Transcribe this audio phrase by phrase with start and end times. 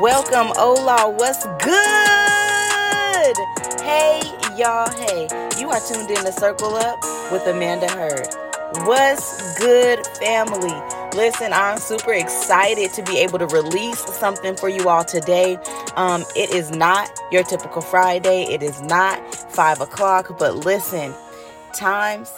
[0.00, 1.10] Welcome, Ola.
[1.10, 3.36] What's good?
[3.82, 4.20] Hey,
[4.54, 4.90] y'all.
[4.90, 5.26] Hey,
[5.58, 6.98] you are tuned in to Circle Up
[7.32, 8.28] with Amanda Heard.
[8.86, 10.74] What's good, family?
[11.14, 15.56] Listen, I'm super excited to be able to release something for you all today.
[15.96, 21.14] Um, it is not your typical Friday, it is not five o'clock, but listen,
[21.72, 22.30] times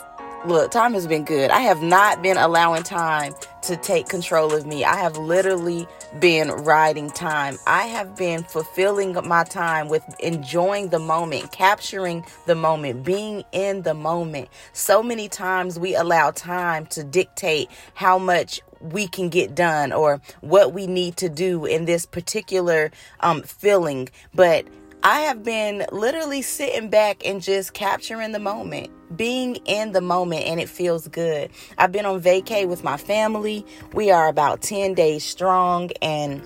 [0.47, 1.51] look, time has been good.
[1.51, 3.35] I have not been allowing time
[3.69, 4.83] to take control of me.
[4.83, 5.87] I have literally
[6.21, 7.59] been riding time.
[7.67, 13.83] I have been fulfilling my time with enjoying the moment, capturing the moment, being in
[13.83, 14.49] the moment.
[14.73, 20.23] So many times we allow time to dictate how much we can get done or
[20.41, 24.09] what we need to do in this particular um, feeling.
[24.35, 24.67] But
[25.05, 30.45] I have been literally sitting back and just capturing the moment, being in the moment,
[30.47, 31.51] and it feels good.
[31.79, 33.65] I've been on vacay with my family.
[33.95, 36.43] We are about 10 days strong and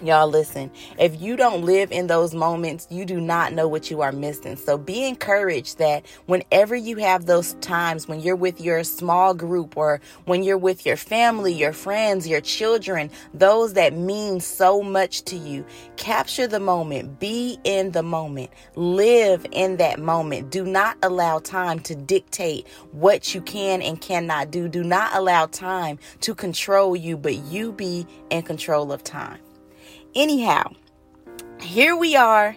[0.00, 4.00] Y'all listen, if you don't live in those moments, you do not know what you
[4.00, 4.54] are missing.
[4.54, 9.76] So be encouraged that whenever you have those times when you're with your small group
[9.76, 15.22] or when you're with your family, your friends, your children, those that mean so much
[15.24, 20.48] to you, capture the moment, be in the moment, live in that moment.
[20.52, 24.68] Do not allow time to dictate what you can and cannot do.
[24.68, 29.40] Do not allow time to control you, but you be in control of time.
[30.18, 30.72] Anyhow,
[31.60, 32.56] here we are,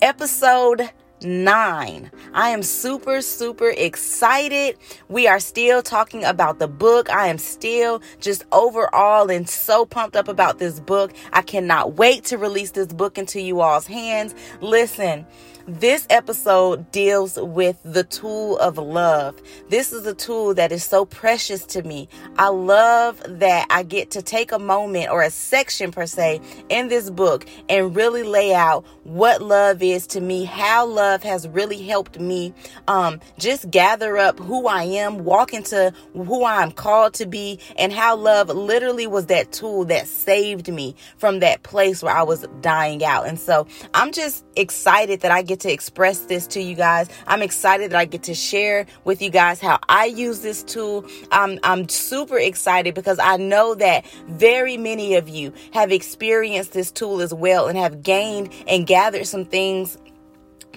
[0.00, 0.88] episode
[1.20, 2.10] nine.
[2.32, 4.78] I am super, super excited.
[5.10, 7.10] We are still talking about the book.
[7.10, 11.12] I am still just overall and so pumped up about this book.
[11.34, 14.34] I cannot wait to release this book into you all's hands.
[14.62, 15.26] Listen,
[15.66, 19.40] this episode deals with the tool of love.
[19.68, 22.08] This is a tool that is so precious to me.
[22.36, 26.88] I love that I get to take a moment or a section per se in
[26.88, 31.82] this book and really lay out what love is to me, how love has really
[31.82, 32.52] helped me
[32.88, 37.92] um, just gather up who I am, walk into who I'm called to be, and
[37.92, 42.46] how love literally was that tool that saved me from that place where I was
[42.60, 43.26] dying out.
[43.26, 47.08] And so I'm just excited that I get get to express this to you guys.
[47.28, 51.06] I'm excited that I get to share with you guys how I use this tool.
[51.30, 56.90] I'm, I'm super excited because I know that very many of you have experienced this
[56.90, 59.96] tool as well and have gained and gathered some things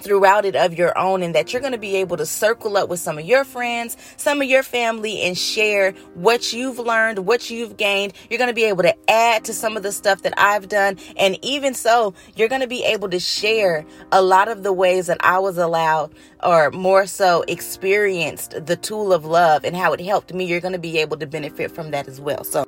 [0.02, 2.88] throughout it of your own and that you're going to be able to circle up
[2.88, 7.50] with some of your friends, some of your family and share what you've learned, what
[7.50, 8.12] you've gained.
[8.30, 10.98] You're going to be able to add to some of the stuff that I've done.
[11.16, 15.06] And even so, you're going to be able to share a lot of the ways
[15.06, 20.00] that I was allowed or more so experienced the tool of love and how it
[20.00, 20.44] helped me.
[20.44, 22.44] You're going to be able to benefit from that as well.
[22.44, 22.64] So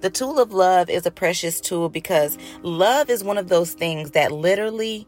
[0.00, 4.12] the tool of love is a precious tool because love is one of those things
[4.12, 5.06] that literally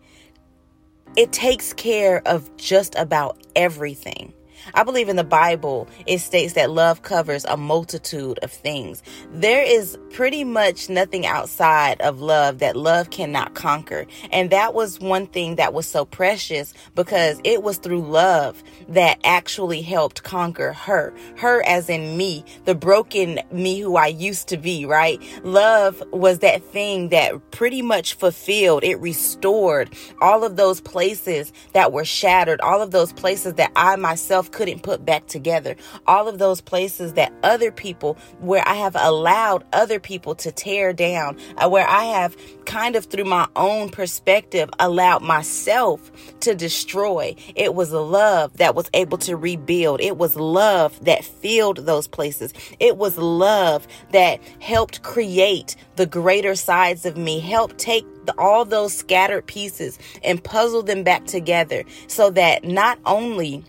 [1.18, 4.32] it takes care of just about everything.
[4.74, 9.02] I believe in the Bible, it states that love covers a multitude of things.
[9.32, 14.06] There is pretty much nothing outside of love that love cannot conquer.
[14.32, 19.18] And that was one thing that was so precious because it was through love that
[19.24, 21.12] actually helped conquer her.
[21.36, 25.20] Her, as in me, the broken me who I used to be, right?
[25.44, 31.92] Love was that thing that pretty much fulfilled, it restored all of those places that
[31.92, 35.76] were shattered, all of those places that I myself couldn't put back together.
[36.08, 40.92] All of those places that other people, where I have allowed other people to tear
[40.92, 46.10] down, uh, where I have kind of through my own perspective allowed myself
[46.40, 47.36] to destroy.
[47.54, 50.00] It was love that was able to rebuild.
[50.00, 52.52] It was love that filled those places.
[52.80, 58.04] It was love that helped create the greater sides of me, helped take
[58.36, 63.64] all those scattered pieces and puzzle them back together so that not only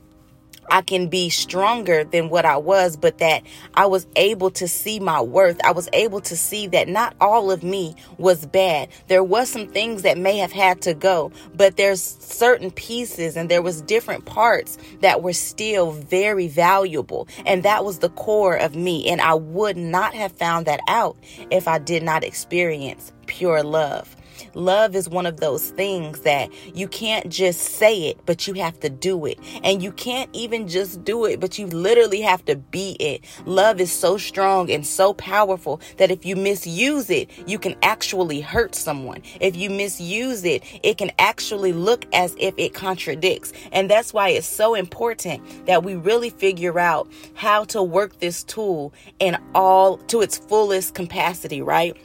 [0.69, 3.44] I can be stronger than what I was, but that
[3.74, 5.60] I was able to see my worth.
[5.66, 8.89] I was able to see that not all of me was bad.
[9.07, 13.50] There was some things that may have had to go, but there's certain pieces and
[13.50, 17.27] there was different parts that were still very valuable.
[17.45, 19.10] And that was the core of me.
[19.10, 21.18] And I would not have found that out
[21.51, 24.16] if I did not experience pure love.
[24.53, 28.80] Love is one of those things that you can't just say it, but you have
[28.80, 29.39] to do it.
[29.63, 33.25] And you can't even just do it, but you literally have to be it.
[33.45, 38.41] Love is so strong and so powerful that if you misuse it, you can actually
[38.41, 39.21] hurt someone.
[39.39, 43.53] If you misuse it, it can actually look as if it contradicts.
[43.71, 48.44] And that's why it's so important that we really figure out how to work this
[48.44, 51.95] tool in all to its fullest capacity, right?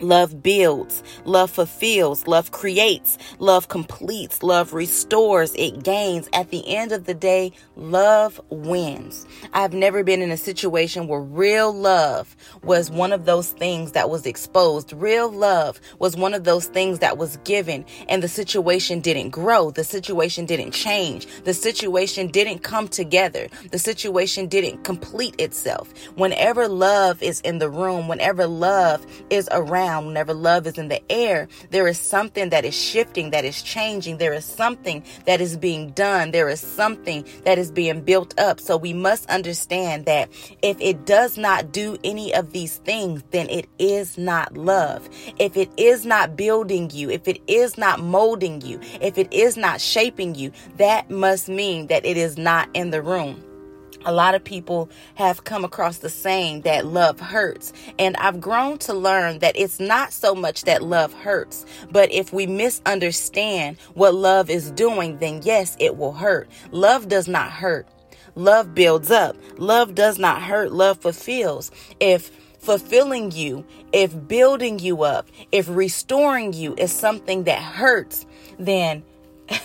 [0.00, 6.28] Love builds, love fulfills, love creates, love completes, love restores, it gains.
[6.32, 9.26] At the end of the day, love wins.
[9.52, 14.10] I've never been in a situation where real love was one of those things that
[14.10, 14.92] was exposed.
[14.92, 19.70] Real love was one of those things that was given and the situation didn't grow.
[19.70, 21.26] The situation didn't change.
[21.44, 23.48] The situation didn't come together.
[23.70, 25.92] The situation didn't complete itself.
[26.16, 30.88] Whenever love is in the room, whenever love is around, around, whenever love is in
[30.88, 34.18] the air, there is something that is shifting, that is changing.
[34.18, 36.30] There is something that is being done.
[36.30, 38.60] There is something that is being built up.
[38.60, 40.28] So we must understand that
[40.62, 45.08] if it does not do any of these things, then it is not love.
[45.38, 49.56] If it is not building you, if it is not molding you, if it is
[49.56, 53.42] not shaping you, that must mean that it is not in the room
[54.04, 57.72] a lot of people have come across the saying that love hurts.
[57.98, 62.32] And I've grown to learn that it's not so much that love hurts, but if
[62.32, 66.48] we misunderstand what love is doing, then yes, it will hurt.
[66.70, 67.86] Love does not hurt.
[68.34, 69.36] Love builds up.
[69.58, 70.72] Love does not hurt.
[70.72, 71.70] Love fulfills.
[72.00, 78.26] If fulfilling you, if building you up, if restoring you is something that hurts,
[78.58, 79.04] then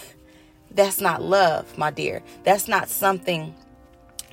[0.71, 2.21] that's not love, my dear.
[2.43, 3.55] That's not something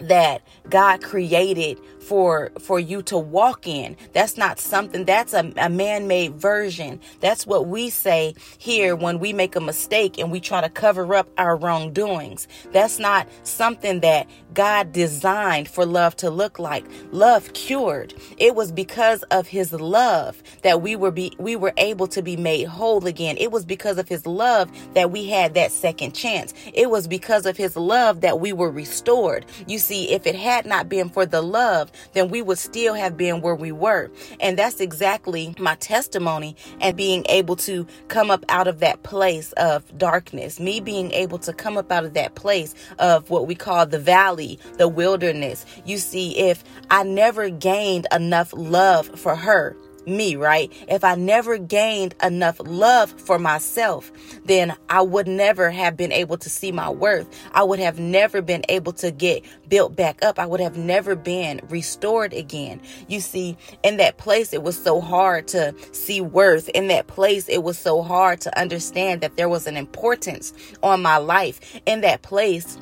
[0.00, 3.96] that God created for for you to walk in.
[4.12, 7.00] That's not something that's a, a man-made version.
[7.20, 11.14] That's what we say here when we make a mistake and we try to cover
[11.14, 12.46] up our wrongdoings.
[12.72, 16.84] That's not something that God designed for love to look like.
[17.12, 18.14] Love cured.
[18.38, 22.36] It was because of his love that we were be we were able to be
[22.36, 23.36] made whole again.
[23.38, 26.54] It was because of his love that we had that second chance.
[26.72, 29.46] It was because of his love that we were restored.
[29.66, 33.16] You see, if it had not been for the love then we would still have
[33.16, 34.10] been where we were.
[34.40, 39.52] And that's exactly my testimony and being able to come up out of that place
[39.52, 40.60] of darkness.
[40.60, 43.98] Me being able to come up out of that place of what we call the
[43.98, 45.64] valley, the wilderness.
[45.84, 49.76] You see, if I never gained enough love for her,
[50.06, 50.72] me, right?
[50.88, 54.10] If I never gained enough love for myself,
[54.44, 57.28] then I would never have been able to see my worth.
[57.52, 60.38] I would have never been able to get built back up.
[60.38, 62.80] I would have never been restored again.
[63.08, 66.68] You see, in that place, it was so hard to see worth.
[66.70, 71.02] In that place, it was so hard to understand that there was an importance on
[71.02, 71.80] my life.
[71.86, 72.78] In that place,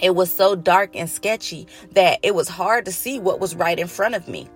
[0.00, 3.78] it was so dark and sketchy that it was hard to see what was right
[3.78, 4.48] in front of me.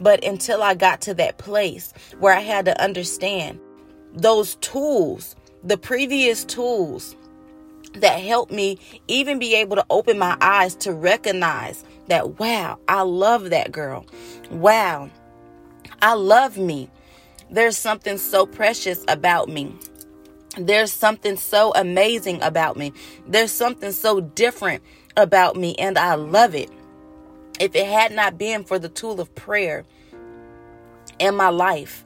[0.00, 3.60] But until I got to that place where I had to understand
[4.12, 7.16] those tools, the previous tools
[7.94, 13.02] that helped me even be able to open my eyes to recognize that, wow, I
[13.02, 14.04] love that girl.
[14.50, 15.10] Wow,
[16.02, 16.90] I love me.
[17.50, 19.74] There's something so precious about me.
[20.56, 22.92] There's something so amazing about me.
[23.26, 24.82] There's something so different
[25.16, 26.70] about me, and I love it.
[27.58, 29.84] If it had not been for the tool of prayer
[31.18, 32.04] in my life,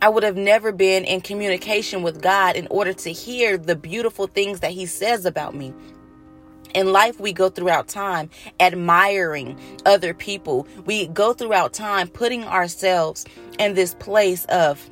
[0.00, 4.28] I would have never been in communication with God in order to hear the beautiful
[4.28, 5.72] things that He says about me.
[6.74, 8.30] In life, we go throughout time
[8.60, 10.66] admiring other people.
[10.84, 13.24] We go throughout time putting ourselves
[13.58, 14.88] in this place of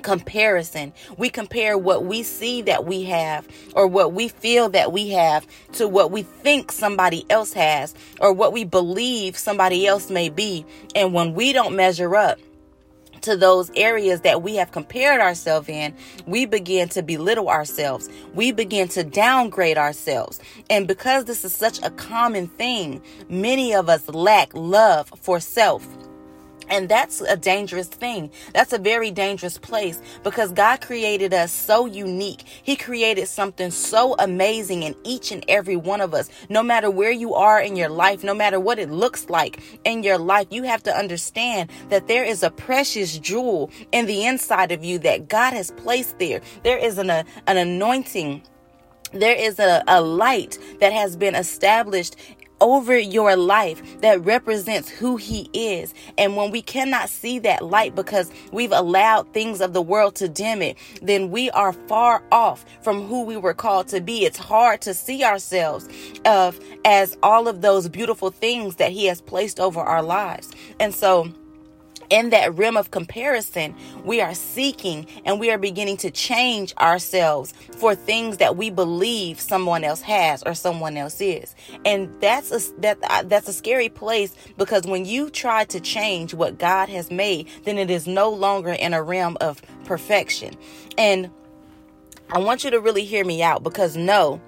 [0.00, 0.92] comparison.
[1.16, 5.46] We compare what we see that we have or what we feel that we have
[5.72, 10.64] to what we think somebody else has or what we believe somebody else may be.
[10.94, 12.38] And when we don't measure up,
[13.22, 15.94] to those areas that we have compared ourselves in,
[16.26, 18.08] we begin to belittle ourselves.
[18.34, 20.40] We begin to downgrade ourselves.
[20.68, 25.86] And because this is such a common thing, many of us lack love for self.
[26.70, 28.30] And that's a dangerous thing.
[28.54, 32.44] That's a very dangerous place because God created us so unique.
[32.62, 36.30] He created something so amazing in each and every one of us.
[36.48, 40.02] No matter where you are in your life, no matter what it looks like in
[40.02, 44.72] your life, you have to understand that there is a precious jewel in the inside
[44.72, 46.40] of you that God has placed there.
[46.64, 48.42] There is an, an anointing
[49.12, 52.16] there is a, a light that has been established
[52.60, 55.94] over your life that represents who He is.
[56.18, 60.28] And when we cannot see that light because we've allowed things of the world to
[60.28, 64.24] dim it, then we are far off from who we were called to be.
[64.24, 65.88] It's hard to see ourselves
[66.24, 70.50] of as all of those beautiful things that He has placed over our lives.
[70.78, 71.32] And so
[72.10, 73.74] in that realm of comparison,
[74.04, 79.40] we are seeking and we are beginning to change ourselves for things that we believe
[79.40, 81.54] someone else has or someone else is.
[81.84, 86.34] And that's a that uh, that's a scary place because when you try to change
[86.34, 90.54] what God has made, then it is no longer in a realm of perfection.
[90.98, 91.30] And
[92.32, 94.40] I want you to really hear me out because no,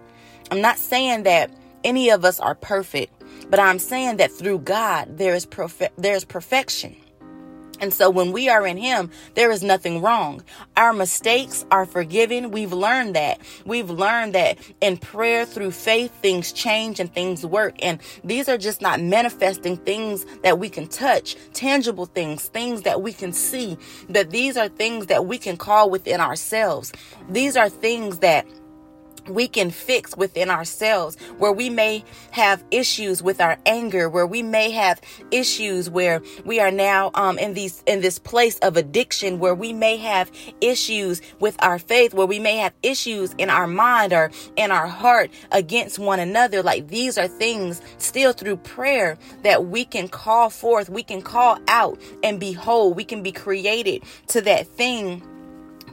[0.51, 1.51] I'm not saying that
[1.85, 3.13] any of us are perfect,
[3.51, 6.97] but I'm saying that through God there is perfe- there is perfection.
[7.83, 10.43] And so when we are in Him, there is nothing wrong.
[10.77, 12.53] Our mistakes are forgiven.
[12.53, 13.41] We've learned that.
[13.67, 17.75] We've learned that in prayer through faith, things change and things work.
[17.83, 23.03] And these are just not manifesting things that we can touch, tangible things, things that
[23.03, 23.77] we can see,
[24.09, 26.93] that these are things that we can call within ourselves.
[27.29, 28.47] These are things that
[29.29, 34.43] we can fix within ourselves where we may have issues with our anger where we
[34.43, 35.01] may have
[35.31, 39.73] issues where we are now um, in these in this place of addiction where we
[39.73, 44.31] may have issues with our faith where we may have issues in our mind or
[44.57, 46.63] in our heart against one another.
[46.63, 51.59] Like these are things still through prayer that we can call forth we can call
[51.69, 55.23] out and behold we can be created to that thing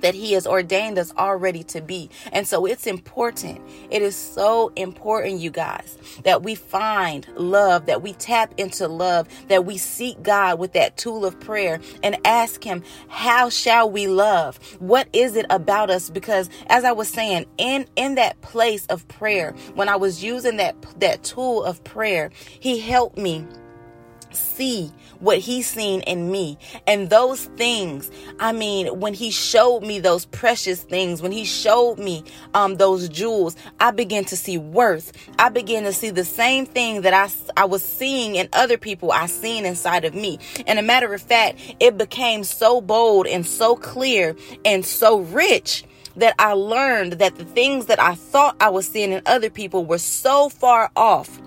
[0.02, 2.10] that he has ordained us already to be.
[2.32, 3.62] And so it's important.
[3.90, 9.28] It is so important, you guys, that we find love, that we tap into love,
[9.48, 14.08] that we seek God with that tool of prayer and ask him, how shall we
[14.08, 14.58] love?
[14.80, 16.10] What is it about us?
[16.10, 20.58] Because as I was saying, in, in that place of prayer, when I was using
[20.58, 23.46] that, that tool of prayer, he helped me
[24.32, 26.58] see what he's seen in me.
[26.88, 28.10] And those things,
[28.40, 33.10] I mean, when he showed me those precious things, when he showed me um, those
[33.10, 35.12] jewels, I began to see worth.
[35.38, 37.30] I began to see the same thing that I,
[37.62, 40.40] I was seeing in other people, I seen inside of me.
[40.68, 45.84] And a matter of fact, it became so bold and so clear and so rich
[46.16, 49.86] that I learned that the things that I thought I was seeing in other people
[49.86, 51.40] were so far off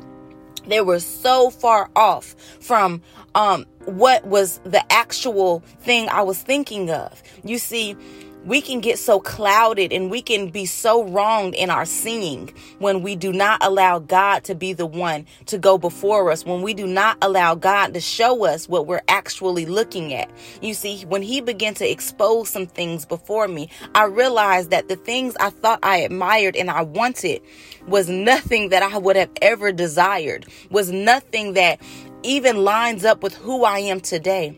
[0.67, 3.03] they were so far off from
[3.35, 7.23] um, what was the actual thing I was thinking of.
[7.45, 7.97] You see,
[8.45, 13.03] we can get so clouded and we can be so wronged in our seeing when
[13.03, 16.75] we do not allow God to be the one to go before us, when we
[16.75, 20.31] do not allow God to show us what we're actually looking at.
[20.61, 24.97] You see, when He began to expose some things before me, I realized that the
[24.97, 27.43] things I thought I admired and I wanted
[27.87, 31.81] was nothing that I would have ever desired, was nothing that
[32.23, 34.57] even lines up with who I am today.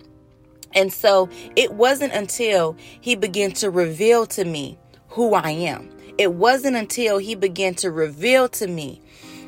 [0.75, 4.79] And so it wasn't until he began to reveal to me
[5.09, 5.91] who I am.
[6.19, 9.01] It wasn't until he began to reveal to me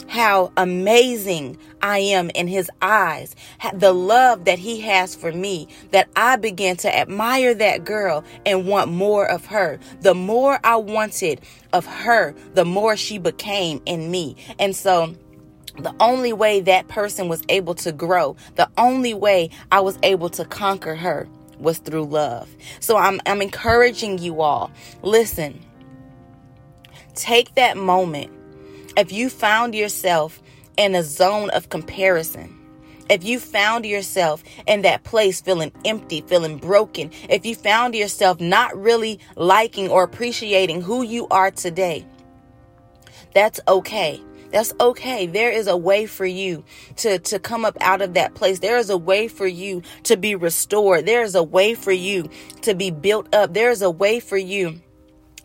[0.08, 3.34] how amazing I am in his eyes,
[3.74, 8.66] the love that he has for me, that I began to admire that girl and
[8.66, 9.78] want more of her.
[10.00, 11.40] The more I wanted
[11.72, 14.36] of her, the more she became in me.
[14.58, 15.14] And so,
[15.78, 20.30] the only way that person was able to grow, the only way I was able
[20.30, 21.28] to conquer her
[21.58, 22.48] was through love.
[22.80, 24.70] So I'm, I'm encouraging you all.
[25.02, 25.60] Listen,
[27.14, 28.32] take that moment.
[28.96, 30.42] If you found yourself
[30.76, 32.52] in a zone of comparison,
[33.08, 38.40] if you found yourself in that place feeling empty, feeling broken, if you found yourself
[38.40, 42.04] not really liking or appreciating who you are today,
[43.32, 44.20] that's okay.
[44.50, 45.26] That's okay.
[45.26, 46.64] There is a way for you
[46.96, 48.58] to, to come up out of that place.
[48.58, 51.06] There is a way for you to be restored.
[51.06, 52.28] There is a way for you
[52.62, 53.54] to be built up.
[53.54, 54.80] There is a way for you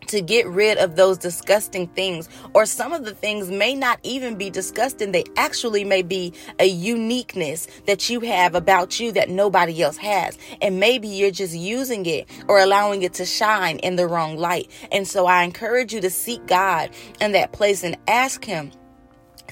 [0.08, 2.28] to get rid of those disgusting things.
[2.54, 5.12] Or some of the things may not even be disgusting.
[5.12, 10.38] They actually may be a uniqueness that you have about you that nobody else has.
[10.62, 14.70] And maybe you're just using it or allowing it to shine in the wrong light.
[14.92, 16.90] And so I encourage you to seek God
[17.22, 18.72] in that place and ask Him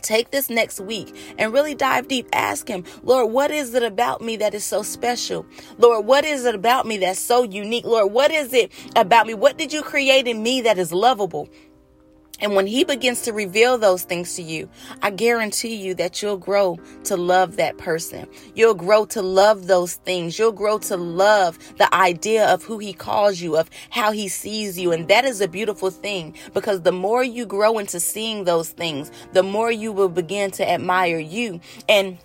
[0.01, 2.27] Take this next week and really dive deep.
[2.34, 5.46] Ask Him, Lord, what is it about me that is so special?
[5.77, 7.86] Lord, what is it about me that's so unique?
[7.86, 9.34] Lord, what is it about me?
[9.34, 11.50] What did you create in me that is lovable?
[12.41, 14.69] And when he begins to reveal those things to you,
[15.01, 18.27] I guarantee you that you'll grow to love that person.
[18.55, 20.39] You'll grow to love those things.
[20.39, 24.79] You'll grow to love the idea of who he calls you, of how he sees
[24.79, 24.91] you.
[24.91, 29.12] And that is a beautiful thing because the more you grow into seeing those things,
[29.34, 31.60] the more you will begin to admire you.
[31.88, 32.17] And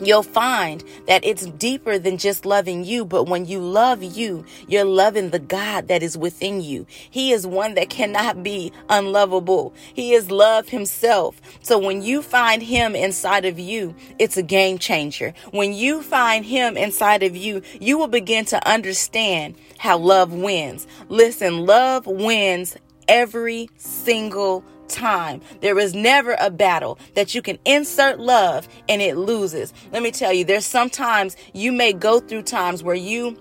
[0.00, 3.04] you'll find that it's deeper than just loving you.
[3.04, 6.86] But when you love you, you're loving the God that is within you.
[7.10, 9.74] He is one that cannot be unlovable.
[9.94, 11.40] He is love himself.
[11.62, 15.34] So when you find him inside of you, it's a game changer.
[15.50, 20.86] When you find him inside of you, you will begin to understand how love wins.
[21.08, 22.76] Listen, love wins
[23.08, 25.40] every single time.
[25.60, 29.72] There is never a battle that you can insert love and it loses.
[29.92, 33.36] Let me tell you, there's sometimes you may go through times where you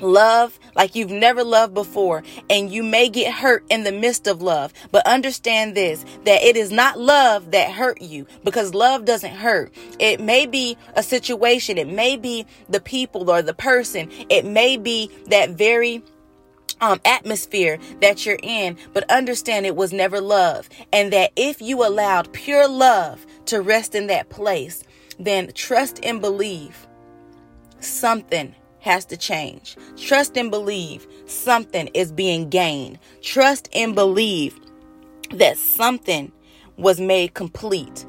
[0.00, 4.42] love like you've never loved before and you may get hurt in the midst of
[4.42, 9.34] love but understand this that it is not love that hurt you because love doesn't
[9.34, 14.44] hurt it may be a situation it may be the people or the person it
[14.44, 16.02] may be that very
[16.80, 20.68] um, atmosphere that you're in, but understand it was never love.
[20.92, 24.82] And that if you allowed pure love to rest in that place,
[25.18, 26.86] then trust and believe
[27.80, 29.76] something has to change.
[29.96, 32.98] Trust and believe something is being gained.
[33.22, 34.58] Trust and believe
[35.32, 36.32] that something
[36.76, 38.06] was made complete.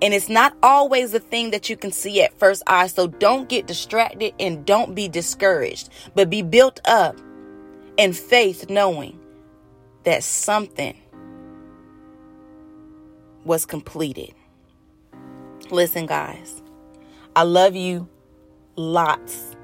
[0.00, 2.86] And it's not always the thing that you can see at first eye.
[2.86, 7.18] So don't get distracted and don't be discouraged, but be built up
[7.98, 9.18] and faith knowing
[10.04, 10.96] that something
[13.44, 14.34] was completed.
[15.70, 16.62] Listen, guys,
[17.36, 18.08] I love you
[18.76, 19.56] lots.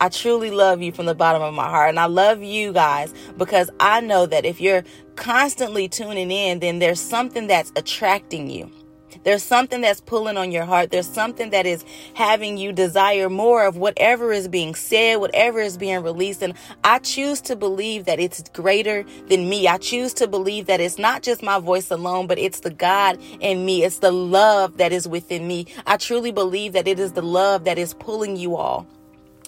[0.00, 1.90] I truly love you from the bottom of my heart.
[1.90, 4.82] And I love you guys because I know that if you're
[5.16, 8.70] constantly tuning in, then there's something that's attracting you.
[9.24, 10.90] There's something that's pulling on your heart.
[10.90, 15.76] There's something that is having you desire more of whatever is being said, whatever is
[15.76, 16.42] being released.
[16.42, 19.68] And I choose to believe that it's greater than me.
[19.68, 23.18] I choose to believe that it's not just my voice alone, but it's the God
[23.40, 23.84] in me.
[23.84, 25.66] It's the love that is within me.
[25.86, 28.86] I truly believe that it is the love that is pulling you all.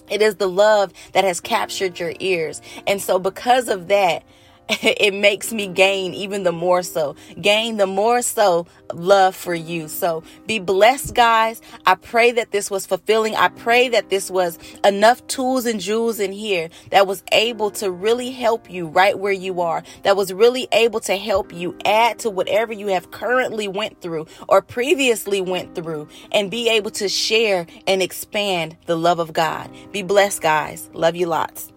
[0.09, 2.61] It is the love that has captured your ears.
[2.85, 4.23] And so because of that,
[4.81, 9.87] it makes me gain even the more so, gain the more so love for you.
[9.87, 11.61] So be blessed, guys.
[11.85, 13.35] I pray that this was fulfilling.
[13.35, 17.91] I pray that this was enough tools and jewels in here that was able to
[17.91, 22.17] really help you right where you are, that was really able to help you add
[22.19, 27.07] to whatever you have currently went through or previously went through and be able to
[27.07, 29.69] share and expand the love of God.
[29.91, 30.89] Be blessed, guys.
[30.93, 31.74] Love you lots.